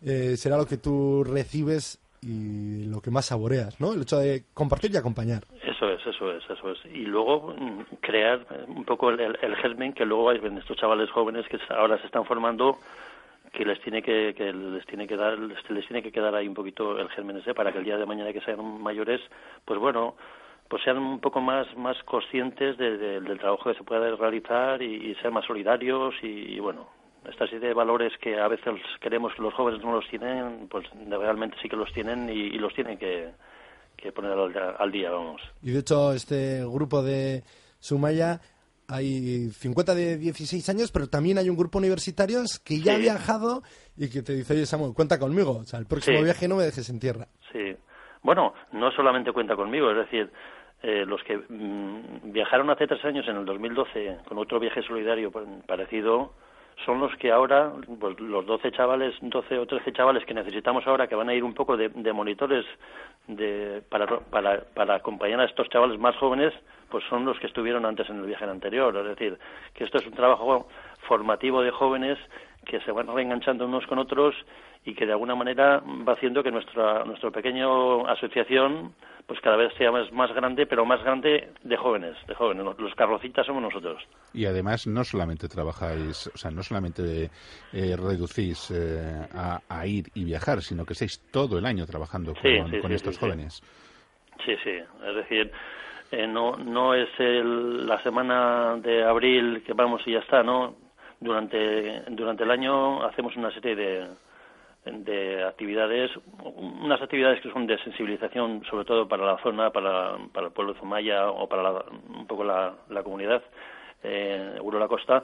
eh, 0.00 0.36
será 0.36 0.56
lo 0.56 0.66
que 0.66 0.76
tú 0.76 1.24
recibes 1.24 1.98
y 2.22 2.84
lo 2.84 3.00
que 3.00 3.10
más 3.10 3.26
saboreas, 3.26 3.80
¿no? 3.80 3.92
El 3.92 4.02
hecho 4.02 4.18
de 4.18 4.44
compartir 4.52 4.90
y 4.92 4.96
acompañar. 4.96 5.44
Eso 5.62 5.90
es, 5.90 6.06
eso 6.06 6.32
es, 6.32 6.42
eso 6.48 6.70
es. 6.70 6.84
Y 6.86 7.06
luego 7.06 7.54
mm, 7.56 7.96
crear 8.00 8.46
un 8.68 8.84
poco 8.84 9.10
el, 9.10 9.56
germen 9.56 9.92
que 9.92 10.04
luego 10.04 10.30
hay 10.30 10.40
estos 10.58 10.76
chavales 10.76 11.10
jóvenes 11.10 11.46
que 11.48 11.58
ahora 11.70 11.98
se 11.98 12.06
están 12.06 12.24
formando 12.24 12.78
que 13.52 13.64
les 13.64 13.80
tiene 13.80 14.02
que, 14.02 14.34
que 14.36 14.52
les 14.52 14.86
tiene 14.86 15.08
que 15.08 15.16
dar 15.16 15.36
les, 15.38 15.86
tiene 15.86 16.02
que 16.02 16.12
quedar 16.12 16.34
ahí 16.34 16.46
un 16.46 16.54
poquito 16.54 16.98
el 16.98 17.08
germen 17.08 17.38
ese 17.38 17.52
para 17.52 17.72
que 17.72 17.78
el 17.78 17.84
día 17.84 17.96
de 17.96 18.06
mañana 18.06 18.32
que 18.32 18.40
sean 18.42 18.80
mayores 18.80 19.20
pues 19.64 19.80
bueno 19.80 20.14
pues 20.68 20.84
sean 20.84 20.98
un 20.98 21.18
poco 21.18 21.40
más 21.40 21.66
más 21.76 22.00
conscientes 22.04 22.78
del 22.78 23.38
trabajo 23.40 23.70
que 23.70 23.76
se 23.76 23.82
puede 23.82 24.14
realizar 24.14 24.80
y, 24.80 25.16
sean 25.16 25.32
más 25.32 25.46
solidarios 25.46 26.14
y 26.22 26.60
bueno 26.60 26.99
esta 27.28 27.46
serie 27.46 27.68
de 27.68 27.74
valores 27.74 28.12
que 28.20 28.38
a 28.38 28.48
veces 28.48 28.74
queremos 29.00 29.34
que 29.34 29.42
los 29.42 29.54
jóvenes 29.54 29.82
no 29.82 29.92
los 29.92 30.08
tienen, 30.08 30.68
pues 30.68 30.86
realmente 31.08 31.56
sí 31.62 31.68
que 31.68 31.76
los 31.76 31.92
tienen 31.92 32.28
y, 32.30 32.58
los 32.58 32.74
tienen 32.74 32.98
que, 32.98 33.32
poner 34.12 34.32
al, 34.32 34.92
día, 34.92 35.10
vamos. 35.10 35.42
Y 35.62 35.72
de 35.72 35.80
hecho, 35.80 36.12
este 36.12 36.64
grupo 36.64 37.02
de 37.02 37.42
Sumaya 37.78 38.40
hay 38.88 39.50
50 39.50 39.94
de 39.94 40.16
16 40.16 40.68
años, 40.68 40.90
pero 40.90 41.08
también 41.08 41.38
hay 41.38 41.48
un 41.48 41.56
grupo 41.56 41.78
universitario 41.78 42.40
que 42.64 42.80
ya 42.80 42.94
ha 42.94 42.98
viajado 42.98 43.62
y 43.96 44.10
que 44.10 44.22
te 44.22 44.32
dice, 44.32 44.54
oye 44.54 44.66
Samuel, 44.66 44.94
cuenta 44.94 45.18
conmigo. 45.18 45.58
O 45.58 45.64
sea, 45.64 45.78
el 45.78 45.86
próximo 45.86 46.22
viaje 46.22 46.48
no 46.48 46.56
me 46.56 46.64
dejes 46.64 46.88
en 46.90 46.98
tierra. 46.98 47.26
Sí. 47.52 47.76
Bueno, 48.22 48.54
no 48.72 48.90
solamente 48.92 49.32
cuenta 49.32 49.56
conmigo, 49.56 49.90
es 49.90 49.96
decir, 49.96 50.30
eh, 50.82 51.04
los 51.06 51.22
que 51.24 51.36
mm, 51.36 52.32
viajaron 52.32 52.70
hace 52.70 52.86
tres 52.86 53.04
años, 53.04 53.26
en 53.28 53.36
el 53.36 53.44
2012, 53.44 54.18
con 54.26 54.38
otro 54.38 54.58
viaje 54.58 54.82
solidario 54.82 55.30
parecido, 55.66 56.32
son 56.84 57.00
los 57.00 57.14
que 57.16 57.30
ahora, 57.30 57.72
pues 57.98 58.18
los 58.20 58.46
12 58.46 58.72
chavales, 58.72 59.14
12 59.20 59.58
o 59.58 59.66
13 59.66 59.92
chavales 59.92 60.24
que 60.24 60.34
necesitamos 60.34 60.86
ahora, 60.86 61.06
que 61.06 61.14
van 61.14 61.28
a 61.28 61.34
ir 61.34 61.44
un 61.44 61.54
poco 61.54 61.76
de, 61.76 62.12
monitores 62.12 62.64
de, 63.26 63.82
para, 63.88 64.06
para, 64.06 64.64
para 64.74 64.94
acompañar 64.96 65.40
a 65.40 65.44
estos 65.44 65.68
chavales 65.68 65.98
más 65.98 66.16
jóvenes, 66.16 66.52
pues 66.90 67.04
son 67.08 67.24
los 67.24 67.38
que 67.38 67.46
estuvieron 67.46 67.84
antes 67.84 68.08
en 68.10 68.18
el 68.20 68.26
viaje 68.26 68.44
anterior. 68.44 68.96
Es 68.96 69.04
decir, 69.04 69.38
que 69.74 69.84
esto 69.84 69.98
es 69.98 70.06
un 70.06 70.14
trabajo 70.14 70.68
formativo 71.06 71.62
de 71.62 71.70
jóvenes 71.70 72.18
que 72.66 72.80
se 72.80 72.92
van 72.92 73.06
reenganchando 73.06 73.64
unos 73.64 73.86
con 73.86 73.98
otros 73.98 74.34
y 74.84 74.94
que 74.94 75.06
de 75.06 75.12
alguna 75.12 75.34
manera 75.34 75.82
va 76.06 76.14
haciendo 76.14 76.42
que 76.42 76.50
nuestra 76.50 77.04
nuestra 77.04 77.30
pequeña 77.30 77.66
asociación 78.06 78.94
pues 79.30 79.40
cada 79.42 79.56
vez 79.56 79.72
sea 79.74 79.92
más, 79.92 80.10
más 80.10 80.34
grande, 80.34 80.66
pero 80.66 80.84
más 80.84 81.00
grande 81.04 81.50
de 81.62 81.76
jóvenes, 81.76 82.16
de 82.26 82.34
jóvenes. 82.34 82.66
Los 82.80 82.92
carrocitas 82.96 83.46
somos 83.46 83.62
nosotros. 83.62 84.02
Y 84.34 84.44
además 84.44 84.88
no 84.88 85.04
solamente 85.04 85.46
trabajáis, 85.46 86.26
o 86.34 86.36
sea, 86.36 86.50
no 86.50 86.64
solamente 86.64 87.30
eh, 87.72 87.96
reducís 87.96 88.72
eh, 88.72 89.28
a, 89.32 89.86
ir 89.86 90.06
y 90.16 90.24
viajar, 90.24 90.62
sino 90.62 90.84
que 90.84 90.94
estáis 90.94 91.30
todo 91.30 91.60
el 91.60 91.66
año 91.66 91.86
trabajando 91.86 92.34
con, 92.34 92.90
estos 92.90 93.18
jóvenes. 93.18 93.62
Sí, 94.44 94.56
sí, 94.64 94.72
es 94.72 95.14
decir, 95.14 95.52
eh, 96.10 96.26
no, 96.26 96.56
no 96.56 96.92
es 96.96 97.08
la 97.16 98.02
semana 98.02 98.78
de 98.78 99.04
abril 99.04 99.62
que 99.64 99.74
vamos 99.74 100.02
y 100.06 100.14
ya 100.14 100.18
está, 100.18 100.42
¿no? 100.42 100.74
Durante, 101.20 102.02
durante 102.08 102.42
el 102.42 102.50
año 102.50 103.04
hacemos 103.04 103.36
una 103.36 103.52
serie 103.52 103.76
de, 103.76 104.08
de 104.84 105.44
actividades, 105.44 106.10
unas 106.42 107.02
actividades 107.02 107.40
que 107.40 107.52
son 107.52 107.66
de 107.66 107.78
sensibilización, 107.78 108.64
sobre 108.64 108.84
todo 108.84 109.06
para 109.06 109.26
la 109.26 109.38
zona, 109.38 109.70
para, 109.70 110.16
para 110.32 110.46
el 110.46 110.52
pueblo 110.52 110.72
de 110.72 110.80
Zumaya 110.80 111.30
o 111.30 111.48
para 111.48 111.84
un 112.08 112.26
poco 112.26 112.44
la, 112.44 112.74
la 112.88 113.02
comunidad 113.02 113.42
eh, 114.02 114.58
la 114.62 114.88
Costa, 114.88 115.22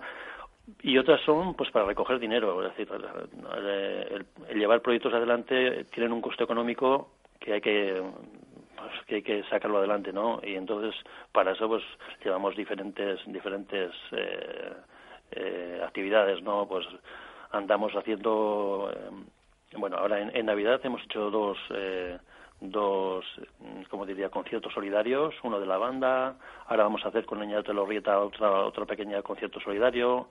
y 0.83 0.99
otras 0.99 1.21
son 1.23 1.55
pues 1.55 1.71
para 1.71 1.87
recoger 1.87 2.19
dinero, 2.19 2.63
es 2.63 2.77
decir, 2.77 2.89
el, 2.93 4.59
llevar 4.59 4.83
proyectos 4.83 5.15
adelante 5.15 5.85
tienen 5.93 6.13
un 6.13 6.21
costo 6.21 6.45
económico 6.45 7.11
que 7.39 7.55
hay 7.55 7.61
que 7.61 8.03
pues, 8.77 9.05
que 9.07 9.15
hay 9.17 9.23
que 9.23 9.45
sacarlo 9.45 9.79
adelante, 9.79 10.13
¿no? 10.13 10.41
Y 10.43 10.55
entonces 10.55 10.95
para 11.33 11.53
eso 11.53 11.69
pues 11.69 11.85
llevamos 12.25 12.57
diferentes 12.57 13.21
diferentes 13.27 13.93
eh, 14.13 14.73
eh, 15.33 15.81
actividades, 15.85 16.43
¿no? 16.43 16.67
Pues 16.67 16.87
andamos 17.53 17.93
haciendo 17.95 18.91
eh, 18.93 19.11
bueno, 19.77 19.97
ahora 19.97 20.21
en, 20.21 20.47
Navidad 20.47 20.81
hemos 20.85 21.03
hecho 21.03 21.31
dos, 21.31 21.59
eh, 21.71 22.19
dos, 22.61 23.25
como 23.91 24.07
diría, 24.07 24.29
conciertos 24.29 24.73
solidarios, 24.73 25.35
uno 25.43 25.61
de 25.61 25.67
la 25.67 25.79
banda, 25.79 26.37
ahora 26.67 26.85
vamos 26.85 27.05
a 27.05 27.09
hacer 27.09 27.25
con 27.25 27.41
Niña 27.41 27.63
de 27.63 27.75
Lorrieta 27.75 28.21
otra, 28.21 28.51
otro 28.65 28.87
pequeño 28.87 29.23
concierto 29.23 29.61
solidario, 29.61 30.29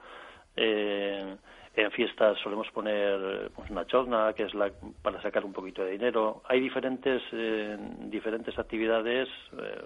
eh, 0.55 1.35
en 1.75 1.91
fiestas 1.91 2.37
solemos 2.39 2.69
poner 2.71 3.51
pues, 3.53 3.69
una 3.69 3.85
chorna, 3.85 4.33
que 4.33 4.43
es 4.43 4.53
la, 4.53 4.71
para 5.01 5.21
sacar 5.21 5.43
un 5.43 5.51
poquito 5.51 5.83
de 5.83 5.91
dinero. 5.91 6.41
Hay 6.47 6.61
diferentes, 6.61 7.21
eh, 7.33 7.77
diferentes 8.05 8.57
actividades 8.57 9.27
eh, 9.57 9.83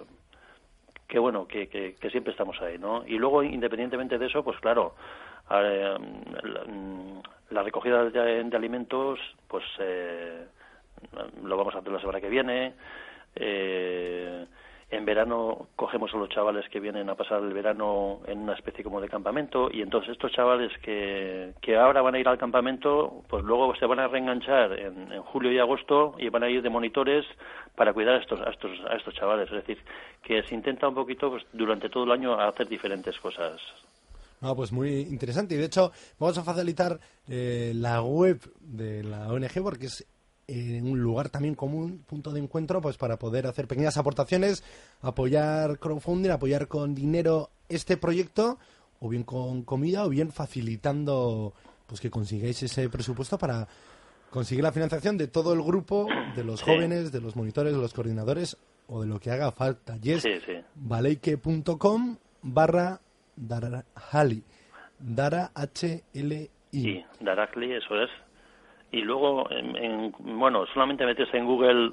que, 1.07 1.17
bueno, 1.17 1.47
que, 1.47 1.67
que, 1.67 1.95
que, 1.95 2.09
siempre 2.11 2.31
estamos 2.31 2.61
ahí, 2.61 2.77
¿no? 2.77 3.03
Y 3.07 3.17
luego, 3.17 3.41
independientemente 3.41 4.19
de 4.19 4.27
eso, 4.27 4.43
pues 4.43 4.59
claro, 4.59 4.93
eh, 5.51 5.97
la, 7.59 7.63
recogida 7.63 8.03
de, 8.09 8.55
alimentos, 8.55 9.19
pues 9.47 9.63
lo 11.43 11.57
vamos 11.57 11.75
a 11.75 11.79
hacer 11.79 11.91
la 11.91 11.99
semana 11.99 12.21
que 12.21 12.29
viene. 12.29 12.73
Eh, 13.35 14.45
en 14.91 15.05
verano 15.05 15.67
cogemos 15.75 16.11
a 16.13 16.17
los 16.17 16.29
chavales 16.29 16.67
que 16.69 16.79
vienen 16.79 17.09
a 17.09 17.15
pasar 17.15 17.43
el 17.43 17.53
verano 17.53 18.21
en 18.25 18.39
una 18.39 18.53
especie 18.53 18.83
como 18.83 18.99
de 18.99 19.07
campamento 19.07 19.69
y 19.71 19.83
entonces 19.83 20.13
estos 20.13 20.31
chavales 20.31 20.75
que, 20.79 21.53
que 21.61 21.77
ahora 21.77 22.01
van 22.01 22.15
a 22.15 22.19
ir 22.19 22.27
al 22.27 22.39
campamento, 22.39 23.21
pues 23.29 23.43
luego 23.43 23.75
se 23.75 23.85
van 23.85 23.99
a 23.99 24.07
reenganchar 24.07 24.73
en, 24.79 25.11
en 25.11 25.21
julio 25.21 25.51
y 25.51 25.59
agosto 25.59 26.15
y 26.17 26.29
van 26.29 26.41
a 26.41 26.49
ir 26.49 26.63
de 26.63 26.71
monitores 26.71 27.23
para 27.75 27.93
cuidar 27.93 28.15
a 28.15 28.17
estos, 28.17 28.41
a 28.41 28.49
estos, 28.49 28.71
a 28.89 28.95
estos 28.95 29.13
chavales. 29.13 29.45
Es 29.49 29.57
decir, 29.57 29.77
que 30.23 30.41
se 30.41 30.55
intenta 30.55 30.87
un 30.87 30.95
poquito 30.95 31.29
pues, 31.29 31.45
durante 31.53 31.89
todo 31.89 32.05
el 32.05 32.11
año 32.11 32.33
hacer 32.39 32.67
diferentes 32.67 33.19
cosas. 33.19 33.61
Ah, 34.41 34.55
pues 34.55 34.71
muy 34.71 35.01
interesante. 35.01 35.55
Y 35.55 35.57
de 35.57 35.65
hecho, 35.65 35.91
vamos 36.17 36.37
a 36.37 36.43
facilitar 36.43 36.99
eh, 37.27 37.73
la 37.75 38.01
web 38.01 38.39
de 38.61 39.03
la 39.03 39.27
ONG 39.27 39.61
porque 39.61 39.87
es 39.87 40.05
en 40.47 40.87
un 40.87 40.99
lugar 40.99 41.29
también 41.29 41.53
común, 41.53 42.03
punto 42.07 42.31
de 42.31 42.39
encuentro, 42.39 42.81
pues 42.81 42.97
para 42.97 43.19
poder 43.19 43.45
hacer 43.45 43.67
pequeñas 43.67 43.97
aportaciones, 43.97 44.63
apoyar 45.01 45.77
crowdfunding, 45.77 46.31
apoyar 46.31 46.67
con 46.67 46.95
dinero 46.95 47.51
este 47.67 47.97
proyecto, 47.97 48.57
o 48.99 49.09
bien 49.09 49.23
con 49.23 49.63
comida, 49.63 50.05
o 50.05 50.09
bien 50.09 50.31
facilitando 50.31 51.53
pues 51.85 52.01
que 52.01 52.09
consigáis 52.09 52.63
ese 52.63 52.89
presupuesto 52.89 53.37
para 53.37 53.67
conseguir 54.31 54.63
la 54.63 54.71
financiación 54.71 55.17
de 55.17 55.27
todo 55.27 55.53
el 55.53 55.61
grupo, 55.61 56.07
de 56.35 56.43
los 56.43 56.61
jóvenes, 56.61 57.11
de 57.11 57.21
los 57.21 57.35
monitores, 57.35 57.73
de 57.73 57.79
los 57.79 57.93
coordinadores, 57.93 58.57
o 58.87 59.01
de 59.01 59.07
lo 59.07 59.19
que 59.19 59.31
haga 59.31 59.51
falta. 59.51 59.97
Y 60.01 60.11
es 60.11 60.23
valeike.com 60.75 62.17
barra 62.41 63.01
darahali. 63.47 64.43
Dara 64.99 65.51
H-L-I. 65.55 66.49
Sí, 66.71 67.05
Darahli, 67.21 67.73
eso 67.73 68.01
es 68.01 68.09
y 68.91 69.01
luego 69.01 69.49
en, 69.51 70.13
bueno 70.19 70.65
solamente 70.67 71.05
metes 71.05 71.31
en 71.33 71.45
Google 71.45 71.91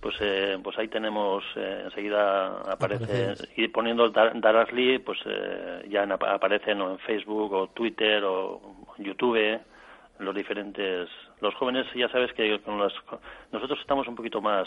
pues 0.00 0.16
eh, 0.20 0.58
pues 0.62 0.78
ahí 0.78 0.88
tenemos 0.88 1.44
eh, 1.56 1.82
enseguida 1.84 2.62
aparece 2.72 3.34
y 3.56 3.68
poniendo 3.68 4.08
Darasli 4.10 4.98
pues 4.98 5.18
eh, 5.26 5.86
ya 5.90 6.04
aparecen 6.04 6.80
en 6.80 6.98
Facebook 7.00 7.52
o 7.52 7.66
Twitter 7.68 8.24
o 8.24 8.60
YouTube 8.98 9.60
los 10.18 10.34
diferentes 10.34 11.08
los 11.40 11.54
jóvenes 11.54 11.86
ya 11.94 12.08
sabes 12.08 12.32
que 12.32 12.60
con 12.62 12.78
los, 12.78 12.94
nosotros 13.52 13.78
estamos 13.80 14.08
un 14.08 14.14
poquito 14.14 14.40
más 14.40 14.66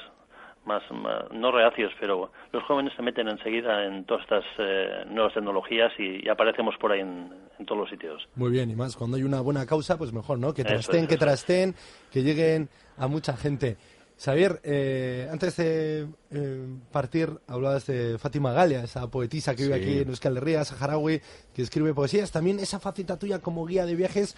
más, 0.65 0.83
no 1.31 1.51
reacios, 1.51 1.91
pero 1.99 2.31
los 2.51 2.63
jóvenes 2.63 2.93
se 2.95 3.01
meten 3.01 3.27
enseguida 3.27 3.85
en 3.85 4.05
todas 4.05 4.23
estas 4.23 4.43
eh, 4.57 5.05
nuevas 5.07 5.33
tecnologías 5.33 5.91
y, 5.97 6.27
aparecemos 6.27 6.75
por 6.79 6.91
ahí 6.91 7.01
en, 7.01 7.29
todos 7.65 7.81
los 7.81 7.89
sitios. 7.89 8.27
Muy 8.35 8.51
bien, 8.51 8.69
y 8.69 8.75
más 8.75 8.95
cuando 8.95 9.17
hay 9.17 9.23
una 9.23 9.39
buena 9.41 9.65
causa, 9.65 9.97
pues 9.97 10.11
mejor, 10.11 10.39
¿no? 10.39 10.53
Que 10.53 10.63
trasten, 10.63 11.07
que 11.07 11.17
trasten, 11.17 11.73
que 12.11 12.21
lleguen 12.21 12.69
a 12.97 13.07
mucha 13.07 13.37
gente. 13.37 13.77
Xavier, 14.17 14.61
eh, 14.63 15.27
antes 15.31 15.57
de 15.57 16.07
eh, 16.31 16.67
partir, 16.91 17.29
hablabas 17.47 17.85
de 17.87 18.17
Fátima 18.17 18.53
Galia, 18.53 18.83
esa 18.83 19.09
poetisa 19.09 19.55
que 19.55 19.63
vive 19.63 19.75
aquí 19.75 19.99
en 19.99 20.09
Euskal 20.09 20.37
Herria, 20.37 20.63
saharaui, 20.63 21.21
que 21.53 21.61
escribe 21.61 21.93
poesías. 21.93 22.31
También 22.31 22.59
esa 22.59 22.79
faceta 22.79 23.19
tuya 23.19 23.39
como 23.39 23.65
guía 23.65 23.85
de 23.85 23.95
viajes. 23.95 24.37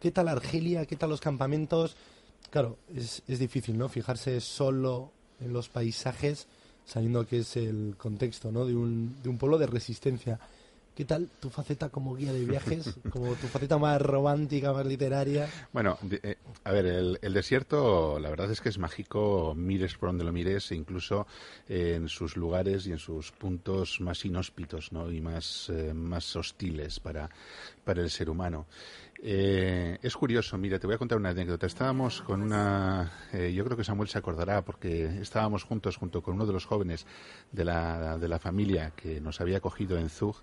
¿Qué 0.00 0.10
tal 0.10 0.28
Argelia? 0.28 0.86
¿Qué 0.86 0.96
tal 0.96 1.10
los 1.10 1.20
campamentos? 1.20 1.96
Claro, 2.50 2.78
es, 2.94 3.22
es 3.26 3.38
difícil, 3.38 3.76
¿no? 3.78 3.88
Fijarse 3.88 4.40
solo 4.40 5.12
en 5.40 5.52
los 5.52 5.68
paisajes, 5.68 6.46
sabiendo 6.84 7.26
que 7.26 7.38
es 7.40 7.56
el 7.56 7.94
contexto 7.98 8.50
¿no? 8.50 8.64
de, 8.64 8.74
un, 8.74 9.16
de 9.22 9.28
un 9.28 9.38
pueblo 9.38 9.58
de 9.58 9.66
resistencia. 9.66 10.38
¿Qué 10.98 11.04
tal 11.04 11.28
tu 11.38 11.48
faceta 11.48 11.90
como 11.90 12.16
guía 12.16 12.32
de 12.32 12.44
viajes? 12.44 12.96
Como 13.12 13.32
tu 13.34 13.46
faceta 13.46 13.78
más 13.78 14.02
romántica, 14.02 14.72
más 14.72 14.84
literaria. 14.84 15.48
Bueno, 15.72 15.96
eh, 16.10 16.38
a 16.64 16.72
ver, 16.72 16.86
el, 16.86 17.18
el, 17.22 17.32
desierto, 17.32 18.18
la 18.18 18.28
verdad 18.30 18.50
es 18.50 18.60
que 18.60 18.68
es 18.68 18.78
mágico, 18.78 19.54
mires 19.56 19.94
por 19.94 20.08
donde 20.08 20.24
lo 20.24 20.32
mires, 20.32 20.72
e 20.72 20.74
incluso 20.74 21.28
en 21.68 22.08
sus 22.08 22.36
lugares 22.36 22.88
y 22.88 22.90
en 22.90 22.98
sus 22.98 23.30
puntos 23.30 24.00
más 24.00 24.24
inhóspitos 24.24 24.90
¿no? 24.90 25.08
y 25.12 25.20
más, 25.20 25.70
eh, 25.70 25.94
más 25.94 26.34
hostiles 26.34 26.98
para, 26.98 27.30
para 27.84 28.02
el 28.02 28.10
ser 28.10 28.28
humano. 28.28 28.66
Eh, 29.20 29.98
es 30.00 30.16
curioso, 30.16 30.56
mira, 30.58 30.78
te 30.78 30.86
voy 30.86 30.94
a 30.94 30.98
contar 30.98 31.18
una 31.18 31.30
anécdota. 31.30 31.66
Estábamos 31.66 32.22
con 32.22 32.40
una, 32.40 33.12
eh, 33.32 33.52
yo 33.52 33.64
creo 33.64 33.76
que 33.76 33.84
Samuel 33.84 34.08
se 34.08 34.18
acordará, 34.18 34.62
porque 34.62 35.06
estábamos 35.20 35.64
juntos 35.64 35.96
junto 35.96 36.22
con 36.22 36.34
uno 36.34 36.46
de 36.46 36.52
los 36.52 36.66
jóvenes 36.66 37.06
de 37.50 37.64
la, 37.64 38.16
de 38.18 38.28
la 38.28 38.38
familia 38.38 38.92
que 38.94 39.20
nos 39.20 39.40
había 39.40 39.60
cogido 39.60 39.98
en 39.98 40.08
Zug 40.08 40.36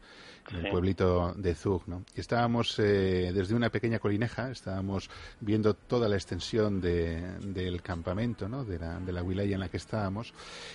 en 0.51 0.57
el 0.57 0.71
pueblito 0.71 1.33
de 1.35 1.55
Zug, 1.55 1.83
¿no? 1.87 2.03
Y 2.15 2.19
estábamos 2.19 2.77
eh, 2.79 3.31
desde 3.33 3.55
una 3.55 3.69
pequeña 3.69 3.99
colineja, 3.99 4.51
estábamos 4.51 5.09
viendo 5.39 5.73
toda 5.73 6.07
la 6.07 6.15
extensión 6.15 6.81
del 6.81 7.81
campamento, 7.81 8.47
¿no? 8.47 8.63
De 8.63 8.77
la, 8.77 8.99
de 8.99 9.11
la 9.11 9.23
wilaya 9.23 9.55
en 9.55 9.59
la 9.59 9.69
que 9.69 9.77
estábamos. 9.77 10.33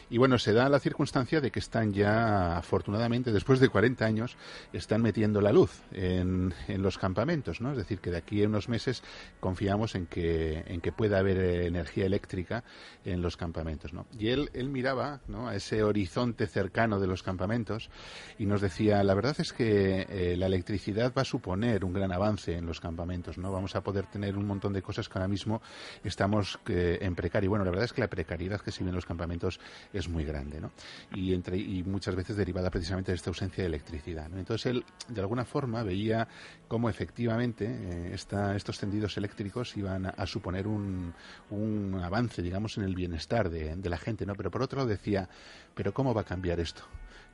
Y 0.09 0.19
bueno, 0.19 0.38
se 0.38 0.52
da 0.52 0.69
la 0.69 0.80
circunstancia 0.80 1.40
de 1.40 1.50
que 1.50 1.61
están 1.61 1.92
ya, 1.92 2.57
afortunadamente, 2.57 3.33
después 3.33 3.61
de 3.61 3.69
40 3.69 4.04
años, 4.04 4.37
están 4.73 5.02
metiendo 5.02 5.40
la 5.40 5.52
luz 5.52 5.83
en, 5.92 6.52
en 6.66 6.83
los 6.83 6.99
campamentos, 6.99 7.61
¿no? 7.61 7.71
Es 7.71 7.76
decir, 7.76 7.89
que 7.99 8.11
de 8.11 8.18
aquí 8.18 8.42
a 8.42 8.47
unos 8.47 8.68
meses 8.68 9.02
confiamos 9.40 9.94
en 9.94 10.06
que, 10.06 10.62
en 10.66 10.80
que 10.80 10.92
pueda 10.92 11.18
haber 11.18 11.38
energía 11.64 12.06
eléctrica 12.06 12.64
en 13.04 13.23
los 13.23 13.37
campamentos, 13.37 13.92
¿no? 13.92 14.06
Y 14.18 14.28
él, 14.28 14.50
él 14.54 14.68
miraba, 14.68 15.20
¿no? 15.28 15.49
A 15.49 15.56
ese 15.56 15.82
horizonte 15.82 16.47
cercano 16.47 17.00
de 17.00 17.06
los 17.06 17.23
campamentos 17.23 17.90
y 18.38 18.47
nos 18.47 18.61
decía, 18.61 19.02
la 19.02 19.14
verdad 19.14 19.37
es 19.38 19.52
que 19.52 20.06
eh, 20.09 20.37
la 20.37 20.47
electricidad 20.47 21.12
va 21.16 21.23
a 21.23 21.25
suponer 21.25 21.85
un 21.85 21.92
gran 21.92 22.12
avance 22.12 22.54
en 22.54 22.66
los 22.66 22.80
campamentos, 22.80 23.38
¿no? 23.38 23.52
Vamos 23.52 23.75
a 23.76 23.82
poder 23.82 24.06
tener 24.06 24.37
un 24.37 24.47
montón 24.47 24.73
de 24.73 24.82
cosas 24.82 25.09
que 25.09 25.18
ahora 25.18 25.28
mismo 25.28 25.61
estamos 26.04 26.61
eh, 26.68 26.99
en 27.00 27.14
precario. 27.14 27.50
Bueno, 27.50 27.64
la 27.64 27.70
verdad 27.70 27.87
es 27.87 27.92
que 27.92 28.00
la 28.00 28.09
precariedad 28.09 28.61
que 28.61 28.70
se 28.70 28.80
vive 28.80 28.90
en 28.90 28.97
los 28.97 29.06
campamentos 29.06 29.61
es 29.92 30.09
muy 30.09 30.25
grande, 30.25 30.61
¿no? 30.61 30.73
Y, 31.14 31.35
entre, 31.35 31.56
y 31.59 31.82
muchas 31.82 32.14
veces 32.14 32.37
derivada 32.37 32.70
precisamente 32.70 33.12
de 33.12 33.16
esta 33.16 33.30
ausencia 33.30 33.62
de 33.62 33.68
electricidad. 33.68 34.30
Entonces 34.35 34.66
él, 34.66 34.85
de 35.09 35.20
alguna 35.20 35.44
forma, 35.44 35.82
veía 35.82 36.28
cómo 36.68 36.88
efectivamente 36.88 37.79
eh, 37.80 38.14
estos 38.56 38.78
tendidos 38.78 39.16
eléctricos 39.16 39.76
iban 39.76 40.06
a, 40.06 40.26
suponer 40.26 40.66
un, 40.66 41.14
un, 41.50 42.00
avance, 42.02 42.42
digamos, 42.42 42.76
en 42.78 42.84
el 42.84 42.94
bienestar 42.94 43.50
de, 43.50 43.76
de 43.76 43.88
la 43.88 43.99
gente, 43.99 44.26
¿no? 44.26 44.34
Pero 44.34 44.50
por 44.50 44.62
otro 44.62 44.78
lado 44.78 44.88
decía, 44.88 45.28
¿pero 45.75 45.94
cómo 45.94 46.14
va 46.14 46.22
a 46.22 46.25
cambiar 46.25 46.60
esto? 46.60 46.82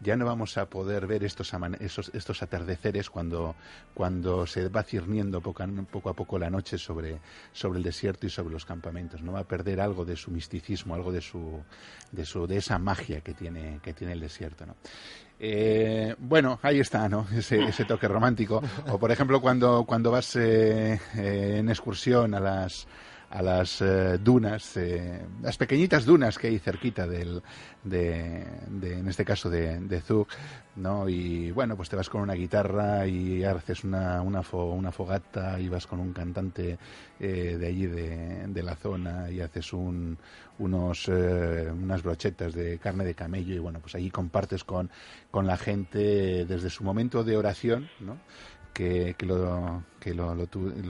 ya 0.00 0.16
no 0.16 0.26
vamos 0.26 0.58
a 0.58 0.68
poder 0.68 1.06
ver 1.06 1.24
estos, 1.24 1.52
esos, 1.80 2.10
estos 2.14 2.42
atardeceres 2.42 3.08
cuando, 3.08 3.56
cuando 3.94 4.46
se 4.46 4.68
va 4.68 4.82
cirniendo 4.82 5.40
poco 5.40 5.62
a, 5.62 5.66
poco 5.66 6.10
a 6.10 6.14
poco 6.14 6.38
la 6.38 6.50
noche 6.50 6.78
sobre, 6.78 7.20
sobre 7.52 7.78
el 7.78 7.82
desierto 7.82 8.26
y 8.26 8.30
sobre 8.30 8.52
los 8.52 8.64
campamentos. 8.64 9.22
No 9.22 9.32
va 9.32 9.40
a 9.40 9.48
perder 9.48 9.80
algo 9.80 10.04
de 10.04 10.16
su 10.16 10.30
misticismo, 10.30 10.94
algo 10.94 11.12
de 11.12 11.20
su, 11.20 11.62
de 12.12 12.24
su, 12.24 12.46
de 12.46 12.58
esa 12.58 12.78
magia 12.78 13.20
que 13.20 13.34
tiene, 13.34 13.80
que 13.82 13.94
tiene 13.94 14.12
el 14.12 14.20
desierto, 14.20 14.66
¿no? 14.66 14.76
Eh, 15.38 16.14
bueno, 16.18 16.58
ahí 16.62 16.80
está, 16.80 17.08
¿no? 17.08 17.26
Ese, 17.36 17.62
ese, 17.64 17.84
toque 17.84 18.08
romántico. 18.08 18.62
O, 18.88 18.98
por 18.98 19.10
ejemplo, 19.10 19.40
cuando, 19.40 19.84
cuando 19.84 20.10
vas 20.10 20.36
eh, 20.36 21.00
eh, 21.16 21.56
en 21.58 21.68
excursión 21.68 22.34
a 22.34 22.40
las, 22.40 22.86
a 23.36 23.42
las 23.42 23.82
eh, 23.82 24.16
dunas, 24.16 24.78
eh, 24.78 25.20
las 25.42 25.58
pequeñitas 25.58 26.06
dunas 26.06 26.38
que 26.38 26.46
hay 26.46 26.58
cerquita 26.58 27.06
del, 27.06 27.42
de, 27.84 28.46
en 28.82 29.06
este 29.08 29.26
caso 29.26 29.50
de, 29.50 29.78
de 29.78 30.00
Zug, 30.00 30.26
¿no? 30.76 31.06
Y 31.06 31.50
bueno, 31.50 31.76
pues 31.76 31.90
te 31.90 31.96
vas 31.96 32.08
con 32.08 32.22
una 32.22 32.32
guitarra 32.32 33.06
y 33.06 33.44
haces 33.44 33.84
una, 33.84 34.22
una, 34.22 34.40
una 34.52 34.90
fogata 34.90 35.60
y 35.60 35.68
vas 35.68 35.86
con 35.86 36.00
un 36.00 36.14
cantante 36.14 36.78
eh, 37.20 37.56
de 37.60 37.66
allí 37.66 37.84
de, 37.84 38.46
de, 38.46 38.62
la 38.62 38.74
zona 38.74 39.30
y 39.30 39.42
haces 39.42 39.70
un, 39.74 40.16
unos, 40.58 41.06
unas 41.08 42.02
brochetas 42.02 42.54
de 42.54 42.78
carne 42.78 43.04
de 43.04 43.14
camello 43.14 43.54
y 43.54 43.58
bueno, 43.58 43.80
pues 43.80 43.94
allí 43.96 44.10
compartes 44.10 44.64
con, 44.64 44.88
con 45.30 45.46
la 45.46 45.58
gente 45.58 46.46
desde 46.46 46.70
su 46.70 46.84
momento 46.84 47.22
de 47.22 47.36
oración, 47.36 47.90
¿no? 48.00 48.16
Que, 48.76 49.16
lo, 49.20 49.82
que 49.98 50.12
lo, 50.12 50.46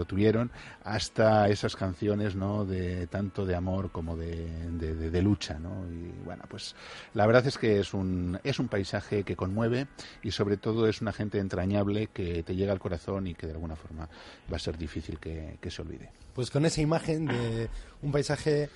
tuvieron, 0.07 0.51
hasta 0.83 1.49
esas 1.49 1.77
canciones 1.77 2.35
¿no? 2.35 2.65
de 2.65 3.07
tanto 3.07 3.47
de 3.47 3.55
amor 3.55 3.93
como 3.93 4.17
de, 4.17 4.49
de, 4.73 5.23
lucha. 5.23 5.59
¿no? 5.61 5.87
Y 5.89 6.13
bueno, 6.25 6.43
pues 6.49 6.75
la 7.15 7.27
verdad 7.27 7.47
es 7.47 7.59
que 7.59 7.79
es 7.79 7.95
un, 7.95 8.41
es 8.43 8.59
un 8.59 8.67
paisaje 8.67 9.23
que 9.23 9.37
conmueve 9.37 9.87
y 10.23 10.33
sobre 10.33 10.57
todo 10.57 10.89
es 10.89 11.01
una 11.01 11.13
gente 11.13 11.39
entrañable 11.39 12.09
que 12.09 12.43
te 12.43 12.57
llega 12.57 12.73
al 12.73 12.81
corazón 12.81 13.29
y 13.29 13.35
que 13.35 13.47
de 13.47 13.53
alguna 13.53 13.77
forma 13.77 14.09
va 14.53 14.57
a 14.57 14.61
ser 14.61 14.77
difícil 14.77 15.21
que, 15.21 15.59
que 15.61 15.71
se 15.71 15.83
olvide. 15.83 16.11
Pues 16.35 16.51
con 16.51 16.67
esa 16.67 16.81
imagen 16.81 17.27
de 17.27 17.69
un 18.03 18.11
paisaje 18.11 18.69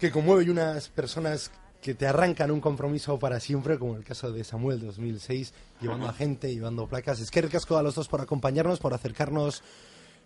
que 0.00 0.10
conmueve 0.10 0.44
y 0.44 0.48
unas 0.48 0.88
personas 0.88 1.52
que 1.82 1.94
te 1.94 2.06
arrancan 2.06 2.52
un 2.52 2.60
compromiso 2.60 3.18
para 3.18 3.40
siempre, 3.40 3.76
como 3.76 3.96
el 3.96 4.04
caso 4.04 4.30
de 4.30 4.44
Samuel 4.44 4.80
2006, 4.80 5.52
llevando 5.80 6.08
a 6.08 6.12
gente, 6.12 6.54
llevando 6.54 6.86
placas. 6.86 7.18
Es 7.20 7.30
que 7.30 7.42
ricasco 7.42 7.76
a 7.76 7.82
los 7.82 7.96
dos 7.96 8.06
por 8.06 8.20
acompañarnos, 8.20 8.78
por 8.78 8.94
acercarnos 8.94 9.64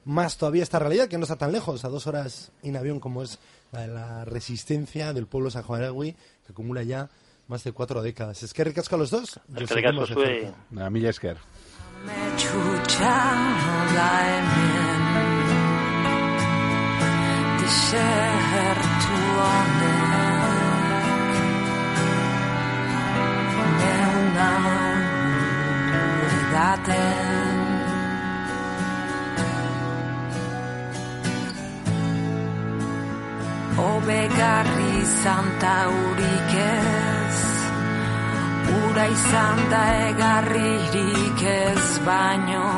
más 0.05 0.37
todavía 0.37 0.63
a 0.63 0.65
esta 0.65 0.79
realidad, 0.79 1.09
que 1.09 1.17
no 1.17 1.25
está 1.25 1.37
tan 1.37 1.53
lejos, 1.53 1.85
a 1.87 1.89
dos 1.89 2.07
horas 2.07 2.53
en 2.63 2.77
avión 2.77 3.01
como 3.01 3.23
es 3.23 3.39
la 3.73 3.81
de 3.81 3.89
la 3.89 4.25
resistencia 4.27 5.15
del 5.15 5.27
pueblo 5.27 5.51
saharaui, 5.51 6.13
que 6.13 6.53
acumula 6.53 6.83
ya 6.83 7.09
más 7.49 7.65
de 7.65 7.73
cuatro 7.73 8.03
décadas. 8.03 8.43
Es 8.43 8.53
que 8.53 8.63
ricasco 8.63 8.95
a 8.95 8.99
los 8.99 9.11
dos. 9.11 9.41
Es 9.57 9.69
que 9.69 9.75
ricasco 9.75 10.07
zue. 10.07 10.53
A 10.79 10.91
mila 10.91 11.09
esker. 11.09 11.39
Desertu 17.59 19.17
honek 19.41 20.06
edaten 26.57 27.65
Obegarri 33.77 34.95
zanta 35.23 35.77
urik 36.03 36.55
ez 36.65 37.41
Ura 38.77 39.07
izan 39.17 39.59
da 39.71 39.83
egarririk 40.09 41.43
ez 41.53 41.89
baino. 42.07 42.69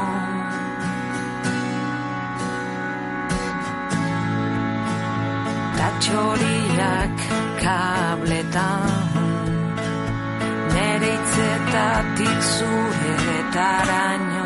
Ta 5.79 5.89
txoriak 6.03 7.29
kabletan 7.63 9.08
bizetatik 11.39 12.41
zuretaraino 12.55 14.38